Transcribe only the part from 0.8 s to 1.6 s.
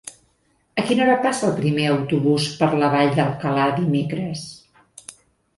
A quina hora passa el